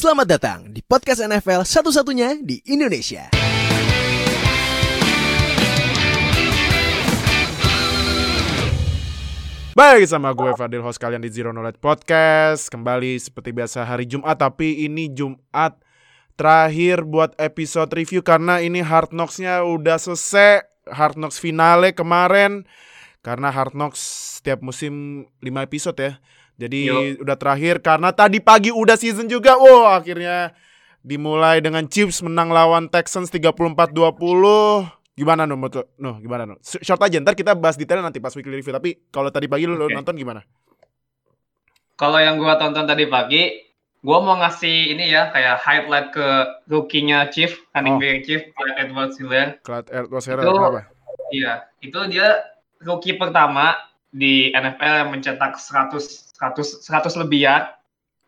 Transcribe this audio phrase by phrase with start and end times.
[0.00, 3.28] Selamat datang di podcast NFL satu-satunya di Indonesia.
[9.76, 12.72] Baik sama gue Fadil host kalian di Zero Knowledge Podcast.
[12.72, 15.76] Kembali seperti biasa hari Jumat Tapi ini Jumat
[16.32, 22.64] terakhir buat episode review Karena ini Hard Knocks-nya udah selesai Hard Knocks finale kemarin.
[23.20, 24.00] Karena Hard Knocks
[24.40, 26.16] setiap musim 5 episode ya
[26.60, 27.24] Jadi Yo.
[27.24, 30.52] udah terakhir Karena tadi pagi udah season juga Wow akhirnya
[31.00, 33.96] dimulai dengan Chiefs menang lawan Texans 34-20
[35.16, 36.60] Gimana no, menurut no gimana no?
[36.60, 39.76] Short aja, ntar kita bahas detailnya nanti pas weekly review Tapi kalau tadi pagi lo
[39.76, 39.92] Oke.
[39.92, 40.40] nonton gimana?
[41.96, 43.60] Kalau yang gua tonton tadi pagi,
[44.00, 46.26] gua mau ngasih ini ya kayak highlight ke
[46.64, 47.76] rookie-nya Chief, Oh.
[47.76, 49.46] running back Chief, Clyde Edwards Hiller.
[49.60, 50.80] Clyde Edwards Itu- kenapa?
[51.30, 51.52] Iya,
[51.84, 52.28] itu dia
[52.80, 53.76] rookie pertama
[54.08, 57.76] di NFL yang mencetak 100 100 100 lebih ya.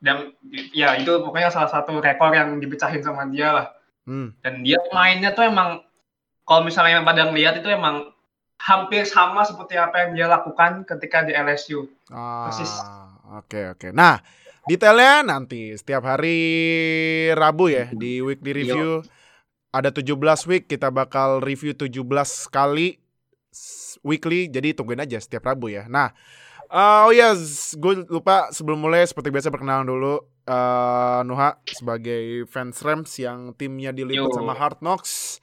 [0.02, 0.34] Dan
[0.74, 3.66] ya itu pokoknya salah satu rekor yang dipecahin sama dia lah.
[4.04, 4.34] Hmm.
[4.44, 5.80] Dan dia mainnya tuh emang
[6.42, 8.10] kalau misalnya pada ngeliat itu emang
[8.58, 11.86] hampir sama seperti apa yang dia lakukan ketika di LSU.
[12.10, 12.72] Ah, Persis.
[13.38, 13.88] Oke oke.
[13.94, 14.20] Nah,
[14.66, 16.38] detailnya nanti setiap hari
[17.34, 19.02] Rabu ya di weekly review
[19.72, 20.14] ada 17
[20.46, 22.04] week kita bakal review 17
[22.52, 23.00] kali
[24.04, 25.88] weekly jadi tungguin aja setiap Rabu ya.
[25.88, 26.12] Nah,
[26.72, 27.36] eh, oh ya
[27.76, 33.94] gue lupa sebelum mulai seperti biasa perkenalan dulu eh Nuha sebagai fans Rams yang timnya
[33.94, 34.34] diliput Yo.
[34.34, 35.38] sama Hard Knocks.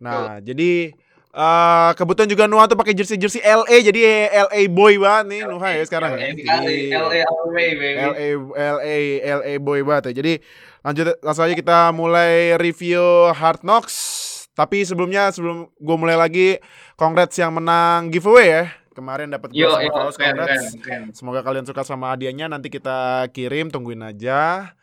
[0.00, 0.96] Nah, jadi
[1.30, 5.68] eh kebetulan juga Nuha tuh pakai jersey jersey LA jadi LA boy banget nih Nuha
[5.76, 6.16] ya sekarang.
[6.16, 7.20] LA Jadi- LA
[7.52, 7.88] baby.
[8.00, 8.26] LA
[8.56, 8.96] LA
[9.38, 10.24] LA boy banget ya.
[10.24, 10.32] Jadi
[10.80, 14.26] lanjut langsung aja kita mulai review Hard Knocks.
[14.56, 16.56] Tapi sebelumnya sebelum gue mulai lagi,
[16.96, 18.64] congrats yang menang giveaway ya.
[18.90, 21.02] Kemarin dapat Yo, sama yo, kaos, keren, keren, keren.
[21.14, 24.74] Semoga kalian suka sama hadiahnya nanti kita kirim tungguin aja.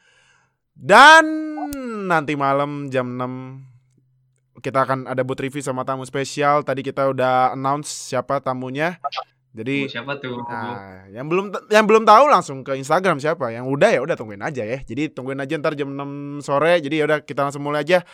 [0.72, 1.26] Dan
[2.08, 6.64] nanti malam jam 6 kita akan ada booth review sama tamu spesial.
[6.64, 8.96] Tadi kita udah announce siapa tamunya.
[9.58, 10.38] Jadi siapa tuh?
[10.46, 13.52] Nah, yang belum yang belum tahu langsung ke Instagram siapa.
[13.52, 14.80] Yang udah ya udah tungguin aja ya.
[14.88, 16.80] Jadi tungguin aja ntar jam 6 sore.
[16.80, 18.08] Jadi ya udah kita langsung mulai aja.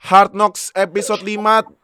[0.00, 1.83] Hard Knocks episode 5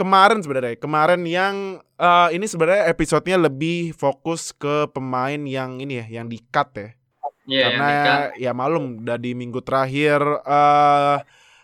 [0.00, 0.80] kemarin sebenarnya.
[0.80, 1.54] Kemarin yang
[2.00, 6.88] eh, ini sebenarnya episodenya lebih fokus ke pemain yang ini ya, yang di cut ya.
[7.50, 7.88] Iya, Karena
[8.38, 11.18] ya malum udah di minggu terakhir eh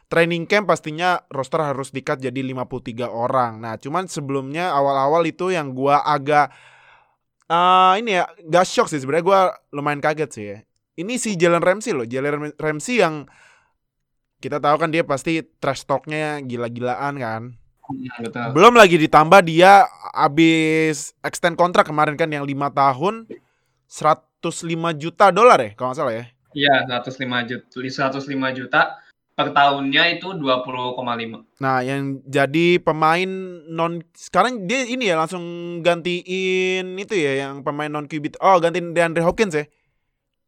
[0.07, 3.63] training camp pastinya roster harus dikat jadi 53 orang.
[3.63, 6.53] Nah, cuman sebelumnya awal-awal itu yang gua agak
[7.47, 10.59] eh ini ya, gak shock sih sebenarnya gua lumayan kaget sih ya.
[10.97, 13.29] Ini si Jalen Ramsey loh, Jalen Ramsey yang
[14.41, 17.43] kita tahu kan dia pasti trash talknya gila-gilaan kan.
[17.87, 18.47] Hmm, betul.
[18.55, 23.31] Belum lagi ditambah dia abis extend kontrak kemarin kan yang lima tahun
[23.87, 24.43] 105
[24.99, 26.25] juta dolar ya kalau nggak salah ya.
[26.57, 27.65] Iya, 105 juta,
[28.17, 28.81] 105 juta
[29.37, 31.61] per tahunnya itu 20,5.
[31.61, 33.29] Nah yang jadi pemain
[33.69, 35.45] non sekarang dia ini ya langsung
[35.85, 39.69] gantiin itu ya yang pemain non QB oh gantiin DeAndre Hopkins ya.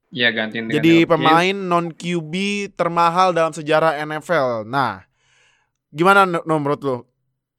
[0.09, 1.13] Iya, gantiin Jadi Hopkins.
[1.13, 2.33] pemain non QB
[2.81, 4.65] termahal dalam sejarah NFL.
[4.65, 5.05] Nah
[5.93, 6.97] gimana no no, menurut lo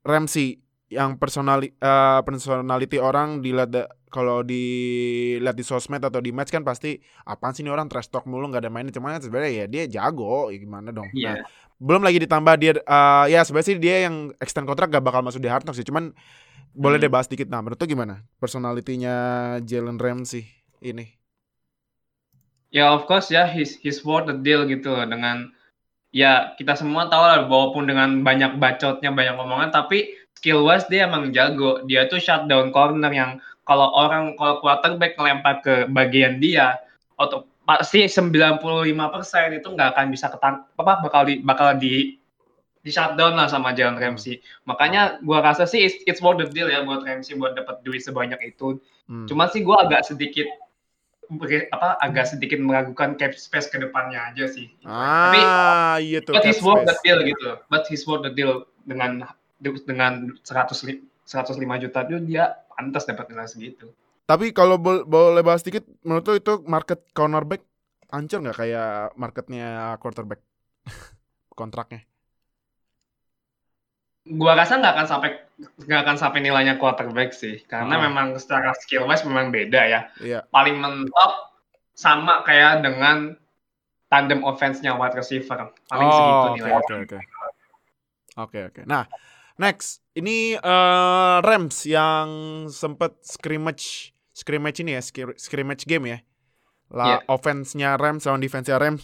[0.09, 0.47] Ramsey
[0.89, 6.97] yang personali eh, personality orang dilihat kalau dilihat di sosmed atau di match kan pasti
[7.29, 8.93] apaan sih ini orang trash talk mulu nggak ada mainnya.
[8.95, 11.13] Cuman kan sebenarnya ya dia jago ya gimana dong.
[11.13, 11.29] Iya.
[11.29, 11.37] Nah,
[11.77, 15.41] belum lagi ditambah dia eh, ya sebenarnya sih dia yang extend kontrak gak bakal masuk
[15.45, 15.85] di Hard sih.
[15.85, 16.11] Cuman
[16.73, 17.03] boleh Hmm.
[17.03, 17.47] deh bahas dikit.
[17.49, 19.13] Nah menurut lu gimana personalitinya
[19.65, 20.45] Jalen Ramsey
[20.81, 21.05] ini?
[22.69, 25.49] Ya, of course ya, he's, he's worth the deal gitu loh dengan
[26.09, 31.05] ya kita semua tahu lah walaupun dengan banyak bacotnya, banyak omongan tapi skill wise dia
[31.05, 31.83] emang jago.
[31.85, 36.79] Dia tuh shutdown corner yang kalau orang kalau quarterback ngelempar ke bagian dia
[37.19, 38.57] atau pasti 95%
[39.53, 42.17] itu nggak akan bisa ketang apa bakal di bakal di
[42.79, 44.39] di shutdown lah sama Jalen Ramsey.
[44.65, 48.01] Makanya gua rasa sih it's, it's worth the deal ya buat Ramsey buat dapat duit
[48.01, 48.79] sebanyak itu.
[49.05, 49.27] Hmm.
[49.27, 50.47] Cuma sih gue agak sedikit
[51.69, 54.73] apa agak sedikit meragukan cap space ke depannya aja sih.
[54.81, 57.49] Tapi ah iya tuh but he's worth the deal gitu.
[57.69, 59.29] But he's worth the deal dengan
[59.61, 63.93] dengan 100 li- 105 juta itu dia pantas dapat nilai segitu.
[64.25, 67.61] Tapi kalau bol- boleh bahas dikit, menurut lu itu market cornerback
[68.09, 70.41] hancur nggak kayak marketnya quarterback
[71.59, 72.08] kontraknya?
[74.29, 75.29] Gua rasa nggak akan sampai
[75.59, 78.01] nggak akan sampai nilainya quarterback sih, karena Ah.
[78.05, 80.01] memang secara skill wise memang beda ya.
[80.21, 80.39] Iya.
[80.47, 81.33] Paling mentok
[81.97, 83.33] sama kayak dengan
[84.07, 85.73] tandem offense-nya wide receiver.
[85.85, 86.77] Paling segitu Oh, oke nilainya.
[86.79, 87.17] oke oke.
[88.39, 88.81] Oke oke.
[88.85, 89.03] Nah,
[89.57, 92.29] next ini eh, Rams yang
[92.69, 95.01] sempet scrimmage scrimmage ini ya,
[95.35, 96.19] scrimmage game ya.
[96.89, 97.17] Lah Iya.
[97.27, 99.03] offense-nya Rams sama defense-nya Rams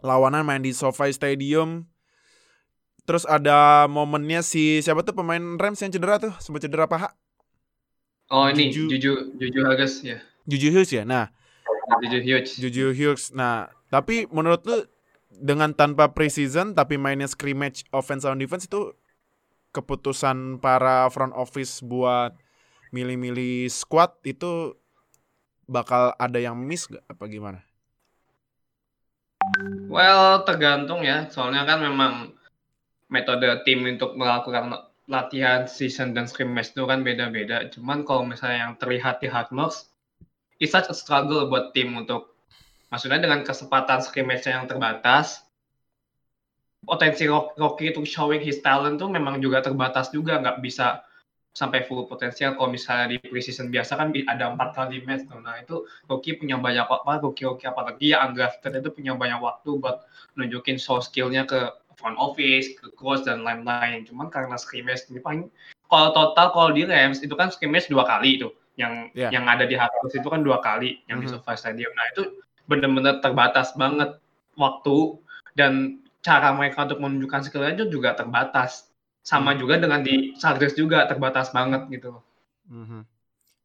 [0.00, 1.84] lawanan main di SoFi Stadium.
[3.04, 7.12] Terus ada momennya si siapa tuh pemain Rams yang cedera tuh, sempat cedera paha.
[8.32, 8.96] Oh ini Juju.
[8.96, 10.18] Juju Juju Hughes ya.
[10.48, 11.04] Juju Hughes ya.
[11.04, 11.28] Nah,
[12.00, 12.50] Juju Hughes.
[12.56, 13.36] Juju Hughes.
[13.36, 14.88] Nah, tapi menurut lu
[15.28, 18.96] dengan tanpa preseason tapi mainnya scrimmage offense on defense itu
[19.74, 22.32] keputusan para front office buat
[22.94, 24.78] milih-milih squad itu
[25.66, 27.60] bakal ada yang miss gak apa gimana?
[29.90, 31.28] Well, tergantung ya.
[31.28, 32.32] Soalnya kan memang
[33.14, 37.70] metode tim untuk melakukan latihan season dan scrimmage itu kan beda-beda.
[37.70, 39.86] Cuman kalau misalnya yang terlihat di Hard Knocks,
[40.58, 42.34] it's such a struggle buat tim untuk
[42.90, 45.44] maksudnya dengan kesempatan scrimmage yang terbatas,
[46.82, 51.04] potensi Rock- Rocky untuk showing his talent tuh memang juga terbatas juga, nggak bisa
[51.54, 52.58] sampai full potensial.
[52.58, 55.38] Kalau misalnya di preseason biasa kan ada empat kali match tuh.
[55.38, 59.70] Nah itu Rocky punya banyak waktu, Rocky Rocky apalagi yang undrafted itu punya banyak waktu
[59.78, 60.02] buat
[60.34, 64.06] nunjukin show skillnya ke front office, ke coach dan lain-lain.
[64.06, 65.48] Cuman karena scrimmage ini paling
[65.88, 69.30] kalau total kalau di Rams itu kan scrimmage dua kali itu yang Yeah.
[69.30, 71.38] yang ada di Harvard itu kan dua kali yang di Mhm.
[71.38, 71.92] SoFi Stadium.
[71.94, 72.22] Nah itu
[72.66, 74.18] benar-benar terbatas banget
[74.58, 75.18] waktu
[75.54, 78.90] dan cara mereka untuk menunjukkan skillnya itu juga terbatas.
[79.24, 82.20] Sama juga dengan di Chargers juga terbatas banget gitu.
[82.68, 83.06] Mhm.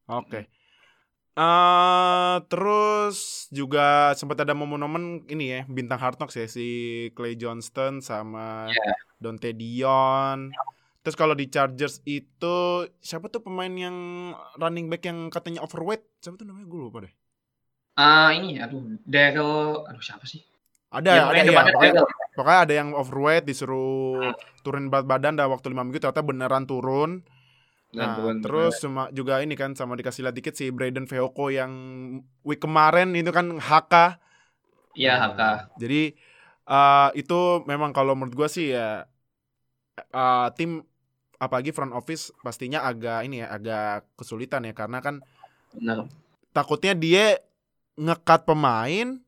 [0.07, 0.47] Oke.
[1.39, 6.67] Eh terus juga sempat ada momen-momen ini ya bintang Hard Knocks ya si
[7.15, 8.93] Clay Johnston sama Iya.
[9.23, 10.51] Dante Dion.
[10.99, 13.95] Terus kalau di Chargers itu siapa tuh pemain yang
[14.59, 16.03] running back yang katanya overweight?
[16.19, 17.13] Siapa tuh namanya gue lupa deh.
[17.95, 20.43] Ah ini aduh Daryl aduh siapa sih?
[20.91, 22.03] Ada Yang ada ya, pokoknya,
[22.35, 27.23] pokoknya ada yang overweight disuruh turun berat badan dalam waktu 5 minggu ternyata beneran turun.
[27.97, 31.71] Nah, turun- terus cuma juga ini kan sama dikasih lihat dikit si Braden Feoko yang
[32.45, 33.93] week kemarin itu kan HK.
[34.95, 35.49] Iya Hmm, Haka.
[35.81, 36.13] Jadi
[36.69, 37.35] eh, itu
[37.71, 39.07] memang kalau menurut gua sih ya
[39.97, 40.83] eh, tim
[41.39, 45.15] apalagi front office pastinya agak ini ya agak kesulitan ya karena kan
[45.73, 46.09] Benar.
[46.53, 47.37] takutnya dia
[47.99, 49.19] ngekat pemain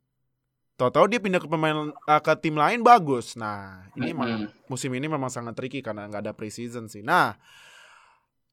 [0.80, 3.38] tahu-tahu dia pindah ke pemain eh, ke tim lain bagus.
[3.38, 4.48] Nah, ini emang Mm-mm.
[4.72, 7.04] musim ini memang sangat tricky karena nggak ada preseason sih.
[7.06, 7.38] Nah,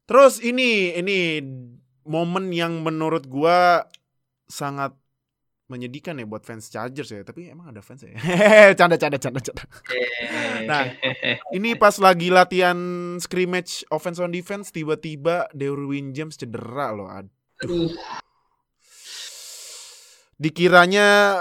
[0.08, 1.44] terus ini ini
[2.08, 3.84] momen yang menurut gua
[4.48, 4.96] sangat
[5.68, 7.20] menyedihkan ya buat fans Chargers ya.
[7.22, 8.16] Tapi emang ada fans ya.
[8.78, 9.62] canda canda canda canda.
[10.64, 10.88] Nah,
[11.52, 12.76] Ini pas lagi latihan
[13.20, 17.08] scrimmage offense on defense tiba-tiba Derwin James cedera loh.
[17.12, 17.92] Aduh.
[20.40, 21.38] Dikiranya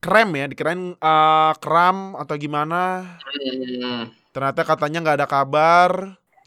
[0.00, 3.14] krem ya, dikirain eh, kram atau gimana.
[3.20, 4.08] Hmm.
[4.32, 5.90] Ternyata katanya nggak ada kabar.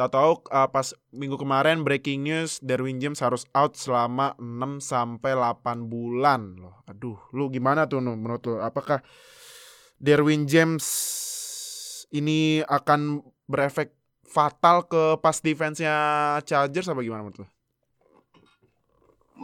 [0.02, 5.62] Tahu-tahu uh, pas minggu kemarin breaking news Derwin James harus out selama 6 sampai 8
[5.86, 6.82] bulan loh.
[6.90, 8.58] Aduh, lu gimana tuh Nu, menurut lu?
[8.58, 9.06] Apakah
[10.02, 10.82] Derwin James
[12.10, 13.94] ini akan berefek
[14.26, 15.94] fatal ke pas defense-nya
[16.50, 17.48] Chargers apa gimana menurut lu?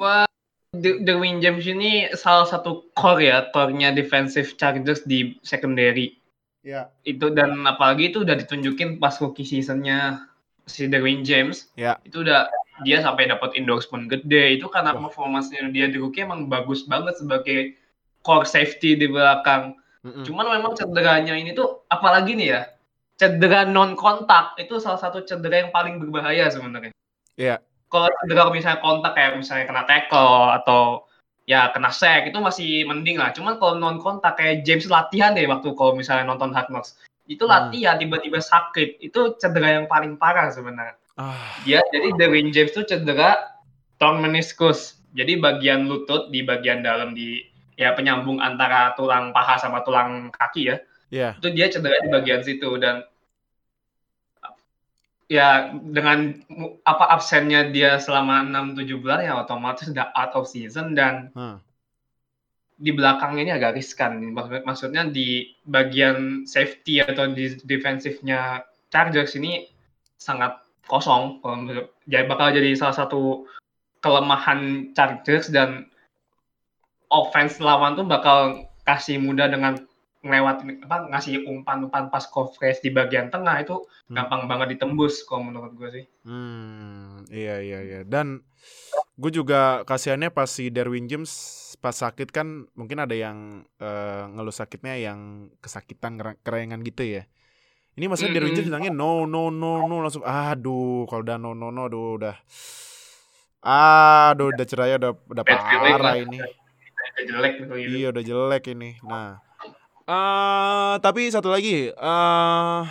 [0.02, 0.26] Wah,
[0.74, 6.18] Derwin James ini salah satu core ya, core-nya defensive Chargers di secondary.
[6.66, 6.90] Ya.
[7.06, 10.34] Itu dan apalagi itu udah ditunjukin pas rookie season-nya
[10.68, 11.72] si Derwin James.
[11.80, 11.98] Ya.
[12.04, 12.52] Itu udah
[12.86, 14.60] dia sampai dapat endorsement gede.
[14.60, 15.10] Itu karena Wah.
[15.10, 17.74] performance-nya dia di rookie emang bagus banget sebagai
[18.22, 19.74] core safety di belakang.
[20.06, 20.28] Mm-mm.
[20.28, 22.62] Cuman memang cederanya ini tuh apalagi nih ya.
[23.18, 26.94] Cedera non kontak itu salah satu cedera yang paling berbahaya sebenarnya.
[27.34, 27.58] Iya.
[27.90, 31.10] Kalau cedera misalnya kontak kayak misalnya kena tackle atau
[31.50, 33.34] ya kena sack itu masih mending lah.
[33.34, 37.00] Cuman kalau non kontak kayak James latihan deh waktu kalau misalnya nonton Hard Knocks.
[37.28, 37.70] Itu Hmm.
[37.70, 39.04] latihan tiba-tiba sakit.
[39.04, 40.96] Itu cedera yang paling parah sebenarnya.
[41.20, 41.36] Ah,
[41.68, 43.36] Dia jadi Derwin James tuh cedera
[44.00, 44.98] torn meniscus.
[45.12, 47.42] Jadi bagian lutut di bagian dalam di
[47.78, 50.76] ya penyambung antara tulang paha sama tulang kaki ya
[51.14, 51.30] ya.
[51.38, 53.06] itu dia cedera di bagian situ dan
[55.30, 56.42] ya dengan
[56.88, 61.62] apa absennya dia selama 6-7 bulan ya otomatis udah out of season dan Hah.
[62.78, 68.62] Di belakangnya ini agak riskan Maksud- maksudnya di bagian safety atau di defensifnya
[68.94, 69.66] Chargers ini
[70.16, 71.42] sangat kosong
[72.08, 73.50] jadi bakal jadi salah satu
[74.00, 75.90] kelemahan Chargers dan
[77.10, 79.76] offense lawan tuh bakal kasih mudah dengan
[80.24, 84.16] ngelewatin apa ngasih umpan-umpan pas coverage di bagian tengah itu Hmm.
[84.18, 86.06] gampang banget ditembus kalau menurut gue sih.
[86.24, 88.00] Hmm, iya iya iya.
[88.04, 88.44] Dan
[89.16, 91.32] gue juga kasihannya pas si Derwin James
[91.78, 97.24] pas sakit kan mungkin ada yang eh, ngeluh sakitnya yang kesakitan kera- kerengan gitu ya.
[97.98, 98.78] Ini maksudnya Derwin James Mm-mm.
[98.78, 102.36] bilangnya no no no no langsung aduh kalau udah no no no aduh udah
[103.66, 106.38] aduh udah cerai udah udah parah ini.
[106.38, 107.74] Udah jelek gitu.
[107.74, 108.90] Iya udah jelek ini.
[109.02, 109.42] Nah,
[110.08, 112.82] Eh, tapi satu lagi, eh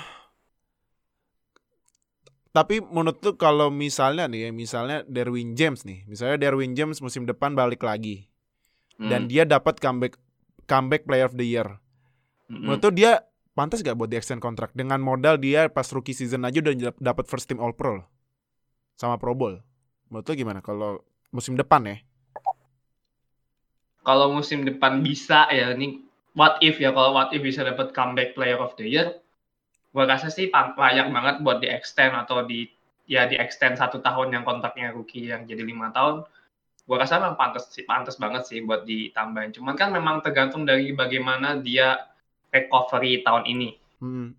[2.53, 7.29] tapi menurut tuh kalau misalnya nih, ya, misalnya Derwin James nih, misalnya Derwin James musim
[7.29, 8.29] depan balik lagi
[8.97, 9.13] Hmm.
[9.13, 10.17] dan dia dapat comeback
[10.65, 11.69] comeback Player of the Year.
[12.47, 13.27] Menurut tuh dia
[13.59, 17.03] pantas gak buat di extend kontrak dengan modal dia pas rookie season aja udah dap-
[17.03, 18.09] dapat first team All Pro loh.
[18.97, 19.61] sama Pro Bowl.
[20.09, 21.97] Menurut gimana kalau musim depan ya?
[24.07, 26.07] kalau musim depan bisa ya ini
[26.39, 29.19] what if ya kalau what if bisa dapat comeback player of the year
[29.91, 32.71] gua rasa sih layak banget buat di extend atau di
[33.11, 36.23] ya di extend satu tahun yang kontraknya rookie yang jadi lima tahun
[36.87, 40.95] gua rasa memang pantas sih pantas banget sih buat ditambahin cuman kan memang tergantung dari
[40.95, 41.89] bagaimana dia
[42.55, 44.37] recovery tahun ini Hmm.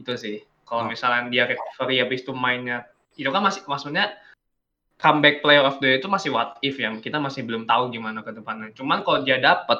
[0.00, 0.36] itu sih
[0.68, 0.90] kalau Oh.
[0.92, 2.84] misalnya dia recovery habis itu mainnya
[3.16, 4.04] itu kan masih maksudnya
[5.02, 8.20] comeback player of the year itu masih what if ya kita masih belum tahu gimana
[8.26, 9.78] ke depannya cuman kalau dia dapet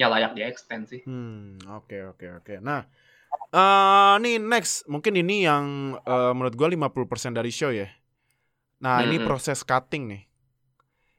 [0.00, 2.54] ya layak di extend sih Hmm, oke oke oke.
[2.60, 2.84] Nah,
[3.56, 7.88] eh nih next, mungkin ini yang eh, menurut gua 50% dari show ya.
[8.84, 9.26] Nah, ini Mm-mm.
[9.28, 10.22] proses cutting nih.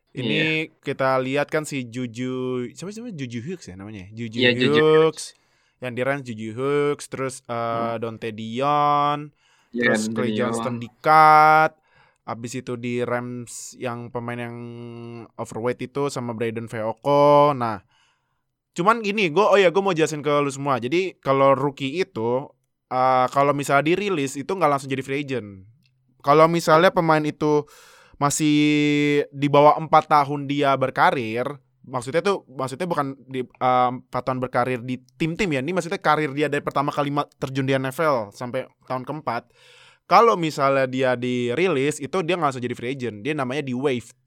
[0.10, 4.10] Ini kita lihat kan si Juju, siapa siapa Juju Hughes ya namanya?
[4.10, 5.38] Juju Juju Hughes.
[5.80, 9.32] Yang di Rams Juju Hughes, terus eh Dante Dion,
[9.70, 11.72] Iya, terus Clay Johnston di cut.
[12.25, 14.58] Abis itu di Rams yang pemain yang
[15.34, 17.58] overweight itu sama Braden Feoko.
[17.58, 17.82] Nah,
[18.78, 20.78] cuman gini, gue oh ya gue mau jelasin ke lu semua.
[20.78, 22.46] Jadi kalau rookie itu,
[22.89, 25.66] eh, kalau misalnya dirilis itu nggak langsung jadi free agent.
[26.22, 27.66] Kalau misalnya pemain itu
[28.19, 28.57] masih
[29.31, 31.47] di bawah empat tahun dia berkarir,
[31.88, 35.63] maksudnya tuh maksudnya bukan di empat tahun berkarir di tim-tim ya.
[35.63, 39.49] Ini maksudnya karir dia dari pertama kali terjun di NFL sampai tahun keempat.
[40.09, 44.17] Kalau misalnya dia dirilis itu dia nggak langsung jadi free agent, dia namanya di waived.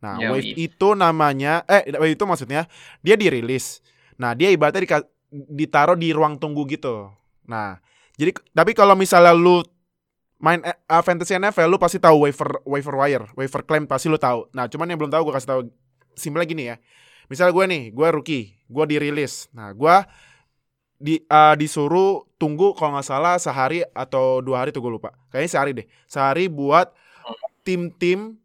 [0.00, 0.64] Nah, waived waived.
[0.64, 2.64] itu namanya eh itu maksudnya
[3.04, 3.84] dia dirilis.
[4.16, 7.10] Nah, dia ibaratnya dika- ditaruh di ruang tunggu gitu.
[7.50, 7.82] Nah,
[8.14, 9.66] jadi tapi kalau misalnya lu
[10.42, 14.50] main uh, fantasy NFL lu pasti tahu waiver waiver wire, waiver claim pasti lu tahu.
[14.52, 15.60] Nah, cuman yang belum tahu gue kasih tahu
[16.18, 16.76] simpelnya gini ya.
[17.32, 19.48] Misalnya gue nih, gue rookie, gue dirilis.
[19.56, 19.96] Nah, gue
[21.00, 25.12] di uh, disuruh tunggu kalau nggak salah sehari atau dua hari tuh gue lupa.
[25.32, 25.86] Kayaknya sehari deh.
[26.08, 26.92] Sehari buat
[27.64, 28.36] tim-tim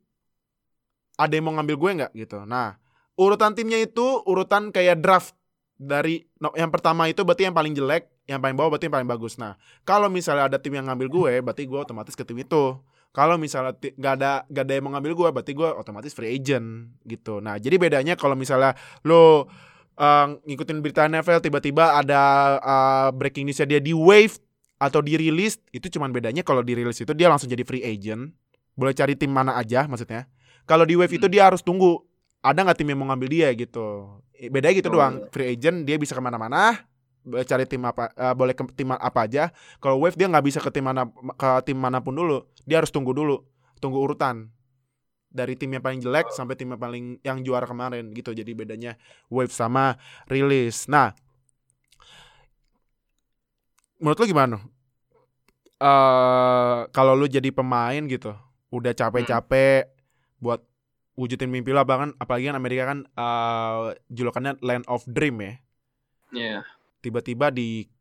[1.19, 2.47] ada yang mau ngambil gue nggak gitu.
[2.47, 2.79] Nah,
[3.19, 5.35] urutan timnya itu urutan kayak draft
[5.79, 9.07] dari no, yang pertama itu berarti yang paling jelek, yang paling bawah berarti yang paling
[9.07, 9.39] bagus.
[9.39, 9.55] Nah,
[9.87, 12.75] kalau misalnya ada tim yang ngambil gue, berarti gue otomatis ke tim itu.
[13.15, 16.93] Kalau misalnya nggak ada nggak ada yang mau ngambil gue, berarti gue otomatis free agent
[17.07, 17.39] gitu.
[17.39, 18.75] Nah, jadi bedanya kalau misalnya
[19.07, 19.47] lo
[19.95, 22.21] uh, ngikutin berita NFL tiba-tiba ada
[22.59, 24.35] uh, breaking newsnya dia di wave
[24.77, 28.35] atau dirilis, itu cuman bedanya kalau dirilis itu dia langsung jadi free agent.
[28.75, 30.27] Boleh cari tim mana aja maksudnya.
[30.67, 31.33] Kalau di wave itu Hmm.
[31.33, 32.03] dia harus tunggu
[32.43, 34.21] ada nggak tim yang mau ngambil dia gitu.
[34.47, 34.95] Bedanya gitu Oh.
[34.95, 35.27] doang.
[35.35, 36.79] Free agent dia bisa ke mana-mana,
[37.43, 39.51] cari tim apa, eh, boleh ke tim apa aja.
[39.83, 42.47] Kalau wave dia nggak bisa ke tim mana ke tim mana pun dulu.
[42.63, 43.43] Dia harus tunggu dulu,
[43.83, 44.47] tunggu urutan
[45.29, 48.31] dari tim yang paling jelek sampai tim yang paling yang juara kemarin gitu.
[48.31, 48.95] Jadi bedanya
[49.27, 50.87] wave sama rilis.
[50.87, 51.11] Nah,
[53.99, 54.57] menurut lu gimana?
[55.79, 58.35] eh kalau lu jadi pemain gitu,
[58.67, 59.87] udah capek-capek
[60.35, 60.59] buat
[61.19, 65.53] wujudin mimpi lu bahkan apalagi kan Amerika kan eh julukannya land of dream ya.
[66.31, 66.59] Iya.
[67.03, 67.91] Tiba-tiba di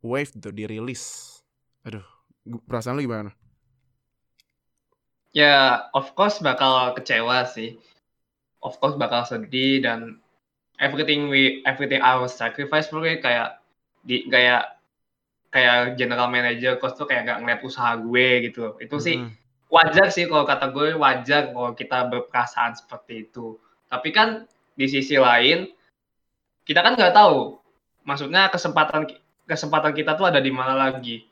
[0.00, 1.36] wave gitu dirilis.
[1.84, 2.04] Aduh,
[2.64, 3.36] perasaan lu gimana?
[5.36, 7.76] Ya, of course bakal kecewa sih.
[8.64, 10.20] Of course bakal sedih dan
[10.80, 13.60] everything we everything I was sacrifice mungkin kayak
[14.00, 14.80] di kayak
[15.52, 18.80] kayak general manager coach tuh kayak gak ngeliat usaha gue gitu.
[18.80, 19.39] Itu sih Mm-mm.
[19.70, 23.56] Wajar sih kalau kata gue wajar kalau kita berperasaan seperti itu.
[23.86, 25.70] Tapi kan di sisi lain
[26.66, 27.62] kita kan nggak tahu.
[28.04, 29.06] Maksudnya kesempatan
[29.46, 31.26] kesempatan kita tuh ada di mana lagi.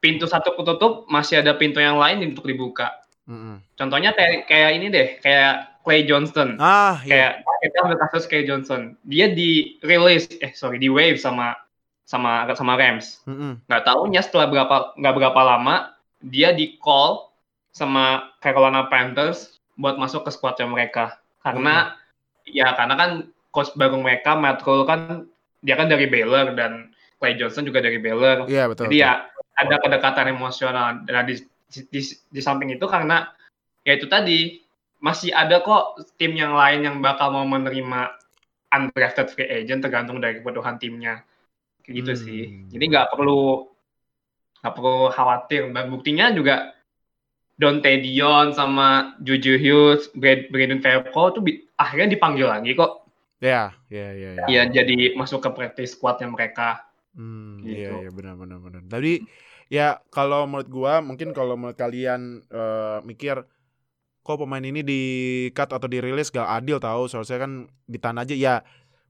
[0.00, 3.04] Pintu satu ketutup, masih ada pintu yang lain untuk dibuka.
[3.28, 3.60] Mm-mm.
[3.76, 6.56] Contohnya kayak kayak ini deh, kayak Clay Johnston.
[6.56, 7.44] Ah, iya.
[7.44, 8.96] Kayak kita ambil kasus Clay Johnson.
[9.04, 11.52] Dia di release eh sorry, di wave sama
[12.08, 13.20] sama sama Rams.
[13.28, 13.60] Mm-mm.
[13.68, 15.92] Nggak tahunya setelah berapa nggak berapa lama
[16.24, 17.28] dia di call
[17.74, 21.18] sama Carolina Panthers buat masuk ke squadnya mereka.
[21.42, 21.98] Karena
[22.46, 23.10] ya karena kan
[23.50, 25.26] coach baru mereka Matt Rule kan
[25.60, 28.46] dia kan dari Baylor dan Clay Johnson juga dari Baylor.
[28.46, 28.88] Iya, betul.
[28.88, 29.10] Jadi betul.
[29.10, 29.12] ya
[29.58, 31.02] ada kedekatan emosional.
[31.02, 31.34] Dan di,
[31.90, 32.00] di,
[32.30, 33.26] di samping itu karena
[33.82, 34.62] ya itu tadi
[35.02, 38.14] masih ada kok tim yang lain yang bakal mau menerima
[38.70, 41.26] undrafted free agent tergantung dari kebutuhan timnya.
[41.82, 42.22] Kayak gitu Hmm.
[42.22, 42.42] sih.
[42.70, 43.66] Jadi nggak perlu
[44.62, 45.62] nggak perlu khawatir.
[45.74, 46.73] Dan buktinya juga
[47.54, 53.06] Dante Dion sama Juju Hughes, Brad- Brandon Ferko tuh bi- akhirnya dipanggil lagi kok.
[53.42, 54.44] Ya, ya, ya, ya.
[54.48, 56.82] ya jadi masuk ke practice squadnya mereka
[57.14, 57.78] Hmm, Gitu.
[57.78, 58.82] iya iya benar benar benar.
[58.90, 59.22] Tapi
[59.70, 63.46] ya kalau menurut gua mungkin kalau menurut kalian eh, mikir
[64.24, 65.02] kok pemain ini di
[65.52, 67.52] cut atau dirilis gak adil tahu seharusnya kan
[67.86, 68.54] ditahan aja ya.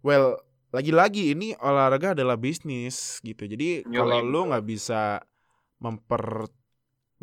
[0.04, 0.36] Well,
[0.74, 3.46] lagi-lagi ini olahraga adalah bisnis gitu.
[3.48, 5.22] Jadi kalau lu nggak bisa
[5.80, 6.50] memper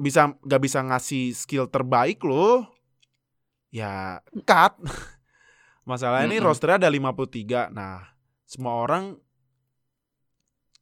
[0.01, 2.65] bisa nggak bisa ngasih skill terbaik lo
[3.69, 4.81] ya cut.
[5.89, 6.47] Masalahnya ini Mm-mm.
[6.49, 7.69] rosternya ada 53.
[7.73, 8.05] Nah,
[8.45, 9.17] semua orang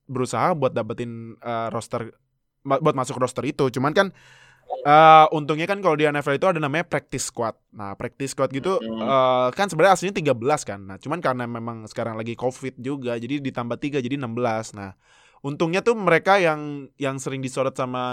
[0.09, 2.15] berusaha buat dapetin eh, roster
[2.63, 3.69] buat masuk roster itu.
[3.69, 4.07] Cuman kan
[4.85, 7.55] eh, untungnya kan kalau di NFL itu ada namanya practice squad.
[7.75, 9.01] Nah, practice squad gitu Hmm.
[9.05, 10.79] eh, kan sebenarnya aslinya 13 kan.
[10.83, 14.73] Nah, cuman karena memang sekarang lagi Covid juga jadi ditambah 3 jadi 16.
[14.75, 14.95] Nah,
[15.45, 18.03] untungnya tuh mereka yang yang sering disorot sama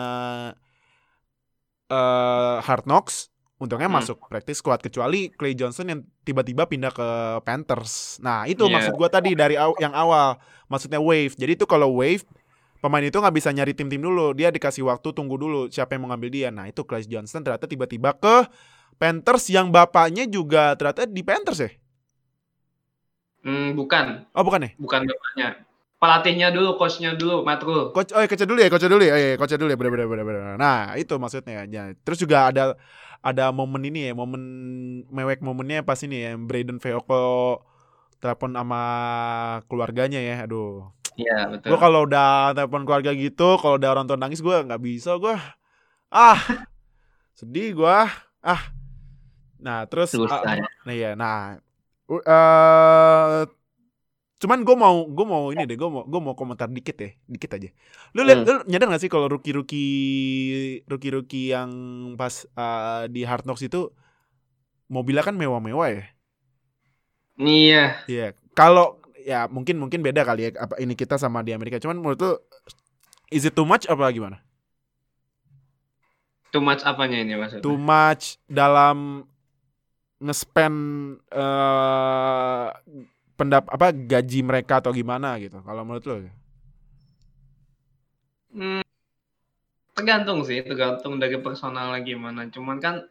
[1.86, 3.96] eh Hard Knocks untungnya Hmm.
[3.96, 7.08] masuk practice squad kecuali Clay Johnson yang tiba-tiba pindah ke
[7.40, 8.20] Panthers.
[8.20, 8.72] Nah, itu Iya.
[8.76, 10.36] maksud gua tadi dari aw- yang awal.
[10.68, 11.32] Maksudnya wave.
[11.34, 12.20] Jadi itu kalau wave
[12.78, 14.36] pemain itu nggak bisa nyari tim-tim dulu.
[14.36, 16.48] Dia dikasih waktu tunggu dulu siapa yang mau ngambil dia.
[16.52, 18.44] Nah, itu Clay Johnson ternyata tiba-tiba ke
[18.96, 21.70] Panthers yang bapaknya juga ternyata di Panthers ya?
[23.40, 24.70] Hmm, bukan Oh, bukan ya?
[24.76, 25.48] bukan bapaknya
[25.96, 29.12] pelatihnya dulu coachnya dulu Matt Rule Coach, oh, ya, coach dulu ya, coach dulu ya,
[29.16, 30.54] oh, iya, coach dulu ya, bener, bener, bener, bener.
[30.60, 31.64] Nah, itu maksudnya.
[31.66, 31.92] Ya.
[32.04, 32.76] Terus juga ada
[33.24, 34.42] ada momen ini ya, momen
[35.08, 37.64] mewek momennya pas ini ya, Braden Feoko
[38.20, 38.82] telepon sama
[39.68, 40.88] keluarganya ya, aduh.
[41.16, 44.82] iya betul Gue kalau udah telepon keluarga gitu, kalau udah orang tua nangis gue nggak
[44.84, 45.32] bisa gue.
[46.12, 46.38] Ah,
[47.32, 47.98] sedih gue.
[48.44, 48.62] Ah,
[49.56, 50.12] nah terus.
[50.12, 50.64] Susah ya.
[50.84, 51.56] nah iya, nah,
[52.08, 53.48] u- eh
[54.42, 57.50] cuman gue mau gue mau ini deh, gue mau gue mau komentar dikit ya, dikit
[57.56, 57.68] aja.
[58.14, 58.44] Lu lihat, Hmm.
[58.44, 59.86] lu nyadar gak sih kalau rookie rookie
[60.90, 61.70] rookie rookie yang
[62.20, 63.78] pas eh, di Hard Knocks itu
[64.94, 66.02] mobilnya kan mewah-mewah ya?
[67.38, 71.82] iya Iya, kalau ya mungkin mungkin beda kali ya apa ini kita sama di Amerika.
[71.82, 72.30] Cuman menurut lu
[73.34, 74.38] is it too much apa gimana?
[76.52, 79.26] too much apanya ini maksudnya Too much dalam
[80.24, 80.78] nge-spend
[81.32, 82.68] eh
[83.36, 85.60] pendap apa gaji mereka atau gimana gitu.
[85.60, 86.16] Kalau menurut lu?
[88.56, 88.82] Hmm,
[89.92, 92.48] tergantung sih, tergantung dari personalnya gimana.
[92.48, 93.04] Cuman kan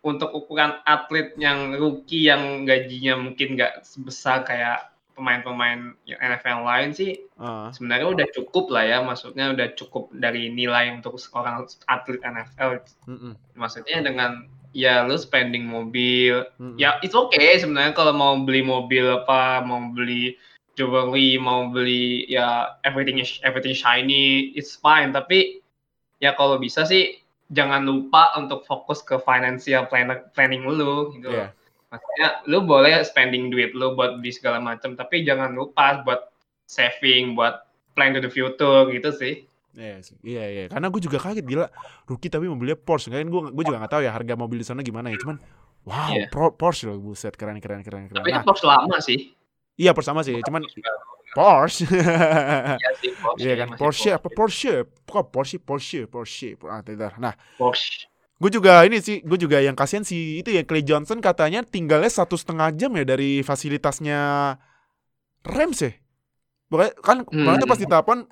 [0.00, 7.14] untuk ukuran atlet yang rookie yang gajinya mungkin nggak sebesar kayak pemain-pemain NFL lain sih
[7.38, 8.98] Ah, sebenarnya udah cukup lah ya.
[9.04, 12.82] Maksudnya udah cukup dari nilai untuk seorang atlet NFL.
[13.06, 16.74] mm-mm, Maksudnya dengan ya lu spending mobil, mm-mm.
[16.74, 20.34] ya it's okay sebenarnya kalau mau beli mobil apa, mau beli
[20.74, 25.14] jewelry, mau beli ya everything is everything shiny, it's fine.
[25.14, 25.62] Tapi
[26.18, 27.22] ya kalau bisa sih
[27.54, 31.30] jangan lupa untuk fokus ke financial plan- planning lu gitu.
[31.30, 31.54] Iya.
[31.94, 36.34] Maksudnya lu boleh spending duit lu buat beli segala macam, tapi jangan lupa buat
[36.66, 37.62] saving, buat
[37.94, 39.46] plan to the future gitu sih.
[39.74, 40.14] Iya, sih.
[40.22, 40.64] iya, iya.
[40.70, 41.66] Karena gue juga kaget gila.
[42.06, 43.10] Rookie tapi mobilnya Porsche.
[43.10, 45.18] Kan gue gue juga nggak tahu ya harga mobil di sana gimana ya.
[45.18, 45.36] Cuman
[45.82, 46.30] wow, Iya.
[46.30, 48.22] Pro- Porsche loh, buset keren keren keren keren.
[48.22, 49.34] Tapi Nah, itu Porsche lama sih.
[49.74, 50.38] iya Porsche sama sih.
[50.40, 50.62] Cuman
[51.34, 51.84] Porsche.
[51.90, 53.42] Iya sih, Porsche.
[53.50, 54.74] Iya kan masih Porsche apa Porsche?
[55.04, 56.54] Kok Porsche Porsche Porsche.
[56.70, 57.18] Ah, tidak.
[57.18, 58.06] Nah, Porsche.
[58.38, 62.10] gue juga ini sih, gue juga yang kasihan sih itu ya Clay Johnson katanya tinggalnya
[62.10, 64.54] satu setengah jam ya dari fasilitasnya
[65.44, 65.92] Rams ya.
[66.70, 68.26] Pokoknya kan kemarin tuh pas Hmm.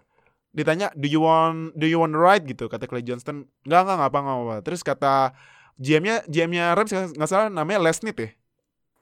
[0.53, 2.45] Ditanya do you want do you want to ride?
[2.45, 3.49] Gitu kata Clay Johnston.
[3.65, 5.33] Nggak nggak nggak apa apa terus kata
[5.81, 8.29] GM-nya GM-nya Rams nggak salah namanya Lesnit ya?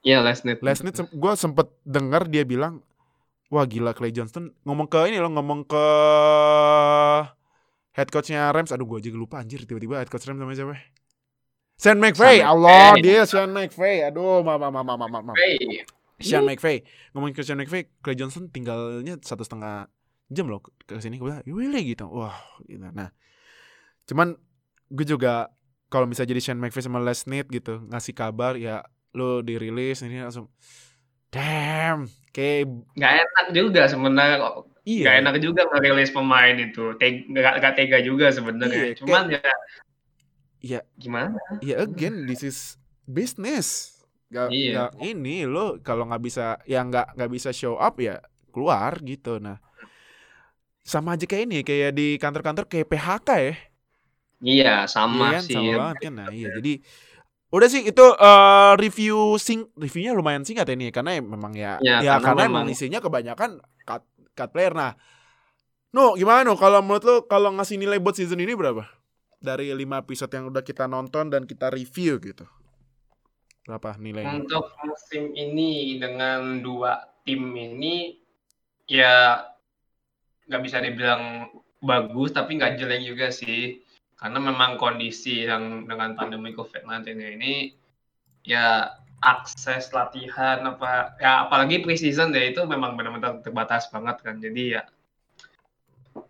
[0.01, 0.65] Iya, Lesnit.
[0.65, 2.81] Lesnit sem- gue sempet dengar dia bilang
[3.53, 4.49] wah gila Clay Johnston.
[4.65, 5.85] Ngomong ke ini loh ngomong ke
[7.93, 8.71] head coachnya Rams.
[8.73, 10.79] Aduh gue aja lupa anjir tiba-tiba head coach Rams namanya siapa?
[11.81, 12.41] Sean McVay.
[12.41, 13.03] Sean Allah McVay.
[13.03, 13.95] dia Sean McVay.
[14.05, 15.33] Aduh ma ma ma ma ma ma- ma.
[15.37, 15.85] Hey,
[16.21, 16.85] Sean McVay.
[17.13, 19.89] Ngomongin ke Sean McVay Clay Johnson tinggalnya satu setengah
[20.31, 23.11] jam loh ke sini gue bilang "Ya really gitu wah gitu nah
[24.07, 24.39] cuman
[24.87, 25.51] gue juga
[25.87, 30.23] kalau bisa jadi Sean McVay sama Les Snead gitu ngasih kabar ya lo dirilis ini
[30.23, 30.47] langsung
[31.29, 34.55] damn kayak nggak enak juga sebenarnya kok.
[34.83, 36.95] iya Nggak enak juga ngerilis pemain itu.
[36.95, 38.83] Teg- Nggak nggak tega juga sebenarnya.
[38.87, 39.39] Iya, Cuman ya
[40.61, 40.79] Iya.
[40.95, 41.35] gimana?
[41.59, 42.57] ya again this is
[43.03, 43.97] business
[44.29, 44.87] gak, Iya.
[44.87, 48.21] gak ini lo kalau nggak bisa ya nggak nggak bisa show up ya
[48.53, 49.57] keluar gitu nah
[50.81, 53.53] sama aja kayak ini kayak di kantor-kantor kayak PHK ya
[54.41, 55.53] Iya, sama Iya kan, sih.
[55.53, 56.13] sama banget kan.
[56.17, 56.49] Nah, iya.
[56.51, 56.73] Jadi
[57.51, 61.77] udah sih itu eh, review sing reviewnya lumayan singkat ya ini karena ya memang ya
[61.77, 64.01] Ya, ya, karena karena emang memang- isinya kebanyakan cut
[64.33, 64.73] cut player.
[64.73, 64.97] Nah,
[65.91, 68.81] no gimana no kalau menurut lo kalau ngasih nilai buat season ini berapa?
[69.37, 72.49] Dari 5 episode yang udah kita nonton dan kita review gitu.
[73.61, 74.41] Berapa nilainya?
[74.41, 78.17] Untuk musim ini dengan dua tim ini
[78.85, 79.37] ya
[80.51, 81.47] nggak bisa dibilang
[81.79, 83.79] bagus tapi nggak jelek juga sih
[84.19, 87.07] karena memang kondisi yang dengan pandemi COVID-19
[87.39, 87.73] ini
[88.43, 88.91] ya
[89.23, 94.83] akses latihan apa ya apalagi preseason ya itu memang benar-benar terbatas banget kan jadi ya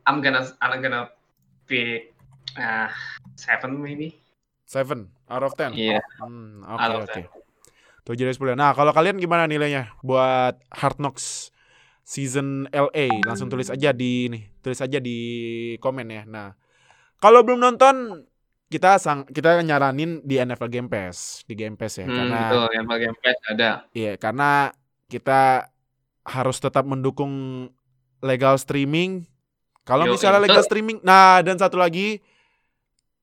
[0.05, 1.09] I'm gonna I'm gonna
[1.65, 2.13] pick
[2.55, 2.87] uh,
[3.35, 4.21] seven maybe
[4.71, 5.75] Seven out of ten.
[5.75, 7.11] iya Hmm, out oke of oke.
[7.11, 7.23] ten.
[8.07, 8.55] Tujuh dari sepuluh.
[8.55, 11.51] Nah, kalau kalian gimana nilainya buat Hard Knocks
[12.03, 13.23] season LA?
[13.23, 15.17] Langsung tulis aja di nih, tulis aja di
[15.79, 16.23] komen ya.
[16.27, 16.53] Nah,
[17.21, 18.25] kalau belum nonton
[18.71, 22.67] kita sang kita nyaranin di NFL Game Pass, di Game Pass ya, Hmm, karena betul
[22.71, 24.71] yang bagian pet ada iya, karena
[25.11, 25.67] kita
[26.23, 27.67] harus tetap mendukung
[28.23, 29.27] legal streaming.
[29.83, 32.21] Kalau misalnya legal streaming, nah dan satu lagi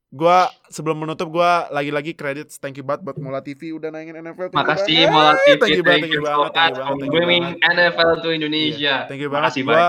[0.08, 4.56] gua sebelum menutup gua lagi-lagi credit thank you banget buat Mola TV udah nayangin NFL.
[4.56, 5.12] Makasih banget.
[5.12, 7.44] Mola TV, thank you banget, thank you banget, thank you banget, bringing.
[7.60, 9.04] NFL to Indonesia.
[9.04, 9.52] Iya, thank you banget.
[9.52, 9.86] Makasih Gua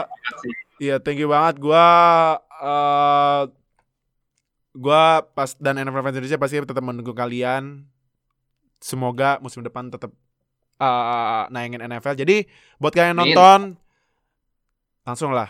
[0.84, 1.56] iya, thank you banget.
[1.64, 1.86] Gua
[2.60, 3.44] eh
[4.76, 7.88] gua pas dan NFL fans Indonesia pasti tetap mendukung kalian.
[8.84, 10.12] Semoga musim depan tetap
[10.84, 12.20] eh nayangin NFL.
[12.20, 12.44] Jadi
[12.76, 13.80] buat kalian yang nonton
[15.08, 15.48] langsung lah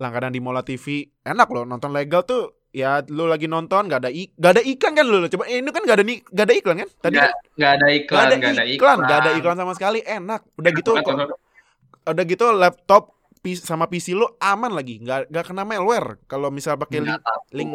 [0.00, 1.04] langganan di Mola TV.
[1.20, 2.55] Enak loh nonton legal tuh.
[2.76, 5.70] Ya lu lagi nonton gak ada ik gak ada iklan kan lu coba eh, ini
[5.72, 8.36] kan gak ada ni gak ada iklan kan tadi kan nggak ada iklan, Gak ada
[8.36, 10.40] ada iklan, iklan, gak ada iklan sama sekali, enak.
[10.60, 10.92] Udah gitu,
[12.04, 13.16] udah gitu laptop
[13.64, 16.20] sama PC lu aman lagi, nggak nggak kena malware.
[16.28, 17.16] Kalau misal pakai link,
[17.54, 17.70] link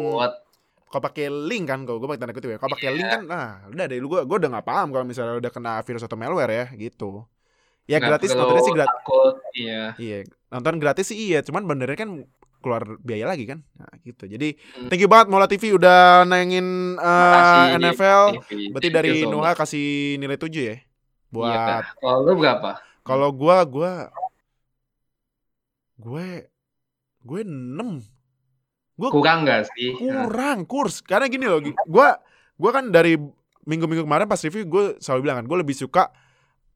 [0.92, 2.96] kalau pakai link kan, kalau gue pakai tanda kutip ya, kalau pakai Iya.
[3.00, 5.72] link kan, nah udah dari lu gue, gue udah nggak paham kalau misalnya udah kena
[5.80, 7.24] virus atau malware ya, gitu.
[7.88, 8.92] Ya Nggak gratis, nontonnya sih gratis.
[9.00, 9.82] takut, iya.
[9.96, 10.18] Iya,
[10.52, 12.28] nonton gratis sih iya, cuman benernya kan
[12.62, 14.24] keluar biaya lagi kan, nah gitu.
[14.24, 14.86] Jadi Hmm.
[14.86, 18.22] thank you banget Mola TV udah nayangin uh, Makasih, NFL.
[18.38, 18.50] TV.
[18.70, 20.80] Berarti Thank dari so Nuha kasih nilai 7 ya, Iya,
[21.28, 21.82] buat Kak.
[21.98, 22.70] Kalau lu berapa?
[23.02, 23.92] Kalau gua gua
[25.96, 26.26] gue
[27.22, 28.02] gue 6.
[28.92, 29.90] Gua Kurang nggak sih?
[29.96, 32.18] Kurang kurs karena gini loh, gua
[32.54, 33.16] gua kan dari
[33.62, 36.10] minggu-minggu kemarin pas review gue selalu bilang kan gue lebih suka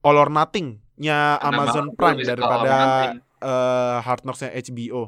[0.00, 1.50] All or Nothing-nya Kenapa?
[1.50, 3.14] Amazon Prime daripada Nothing.
[3.42, 5.02] eh, Hard Knocks-nya HBO.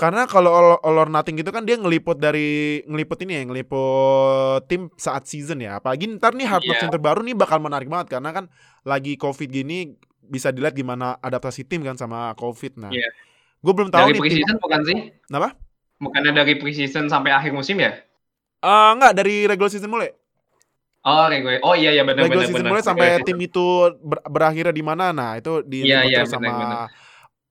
[0.00, 4.64] Karena kalau All, All or Nothing itu kan dia ngeliput dari ngeliput ini ya, ngeliput
[4.64, 5.76] tim saat season ya.
[5.76, 6.84] Apalagi ntar nih Hard Knocks Iya.
[6.88, 8.44] yang terbaru nih bakal menarik banget karena kan
[8.80, 9.92] lagi Covid gini
[10.24, 12.80] bisa dilihat gimana adaptasi tim kan sama Covid.
[12.80, 13.12] Nah, Iya.
[13.60, 14.24] gue belum tahu Dari nih tim.
[14.24, 14.98] preseason bukan sih?
[15.28, 15.48] Kenapa?
[16.00, 17.92] Bukannya dari preseason sampai akhir musim ya?
[18.60, 20.16] Eh, enggak dari regular season mulai.
[21.00, 21.60] Oh, gue.
[21.60, 22.72] Oh iya iya benar regular benar season benar.
[22.72, 23.66] mulai sampai Regular tim itu
[24.00, 25.12] ber- berakhirnya di mana.
[25.12, 26.88] Nah, itu di Iya, iya, sama benar, benar.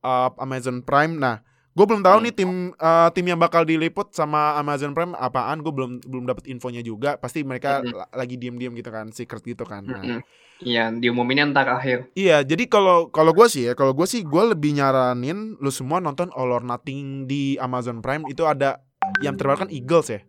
[0.02, 1.14] uh, Amazon Prime.
[1.14, 2.24] Nah, gue belum tahu Hmm.
[2.26, 5.62] nih tim uh, tim yang bakal diliput sama Amazon Prime apaan.
[5.62, 7.14] Gue belum belum dapat infonya juga.
[7.16, 9.86] Pasti mereka la- lagi diem-diem gitu kan, secret gitu kan.
[9.86, 10.18] Nah.
[10.60, 12.12] Iya, diumumin ntar akhir.
[12.12, 15.98] Iya, jadi kalau kalau gue sih ya, kalau gue sih gue lebih nyaranin lu semua
[15.98, 18.28] nonton All or Nothing di Amazon Prime.
[18.28, 18.84] Itu ada
[19.24, 20.20] yang terbaru kan Eagles ya.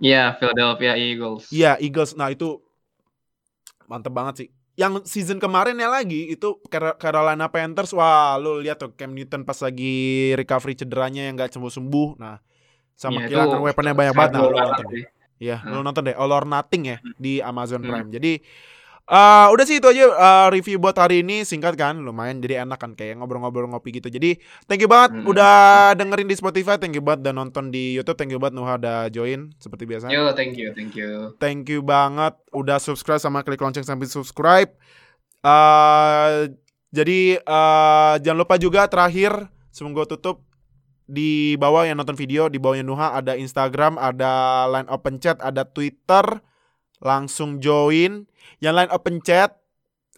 [0.00, 1.52] Iya, Philadelphia Eagles.
[1.52, 2.58] Iya Eagles, nah itu
[3.84, 4.48] mantep banget sih.
[4.74, 9.46] Yang season kemarin ya lagi itu Car- Carolina Panthers, wah lu lihat tuh Cam Newton
[9.46, 9.94] pas lagi
[10.34, 12.08] recovery cederanya yang gak sembuh sembuh.
[12.18, 12.42] Nah
[12.92, 14.32] sama kehilangan itu weaponnya banyak banget.
[14.32, 15.04] Nah lu nonton, sih.
[15.38, 15.70] ya Hmm.
[15.70, 17.90] lu nonton deh All or Nothing ya di Amazon Hmm.
[17.90, 18.08] Prime.
[18.10, 18.32] Jadi
[19.04, 22.80] eh udah sih itu aja eh, review buat hari ini singkat kan, lumayan jadi enak
[22.80, 24.08] kan kayak ngobrol-ngobrol ngopi gitu.
[24.08, 25.28] Jadi thank you banget Hmm.
[25.28, 28.80] udah dengerin di Spotify, thank you banget udah nonton di YouTube, thank you banget Nuha
[28.80, 30.08] udah join seperti biasa.
[30.08, 31.36] Yo, thank you, thank you.
[31.36, 34.72] Thank you banget udah subscribe sama klik lonceng sampai subscribe.
[35.44, 36.48] eh
[36.88, 40.40] jadi eh jangan lupa juga terakhir sebelum gue tutup
[41.04, 45.68] di bawah yang nonton video di bawahnya Nuha ada Instagram, ada line open chat, ada
[45.68, 46.40] Twitter.
[47.04, 48.24] Langsung join.
[48.58, 49.60] Yang line open chat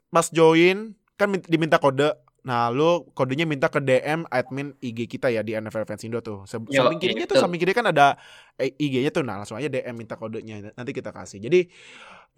[0.07, 2.14] pas join kan min- diminta kode.
[2.46, 6.46] Nah, lu kodenya minta ke DM admin IG kita ya di NFL Fans Indo tuh.
[6.46, 7.42] Se- Yo, samping kirinya tuh, betul.
[7.42, 8.14] samping kiri kan ada
[8.55, 9.27] eh, IG-nya tuh.
[9.27, 10.70] Nah, langsung aja DM minta kodenya.
[10.72, 11.42] Nanti kita kasih.
[11.42, 11.66] Jadi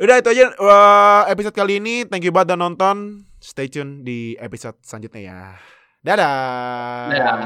[0.00, 2.08] udah itu aja eh, episode kali ini.
[2.08, 2.96] Thank you banget udah nonton.
[3.38, 5.40] Stay tune di episode selanjutnya ya.
[6.00, 6.34] Dadah.
[7.12, 7.36] Dadah.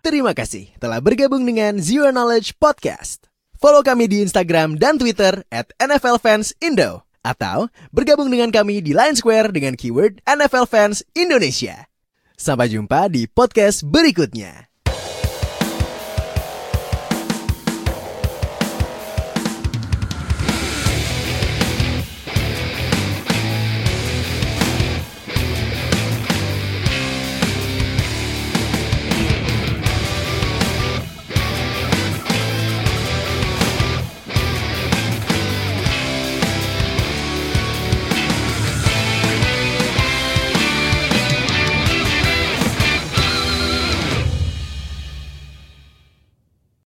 [0.00, 3.29] Terima kasih telah bergabung dengan Zero Knowledge Podcast.
[3.60, 7.04] Follow kami di Instagram dan Twitter at NFL Fans Indo.
[7.20, 11.84] Atau bergabung dengan kami di Line Square dengan keyword NFL Fans Indonesia.
[12.40, 14.69] Sampai jumpa di podcast berikutnya.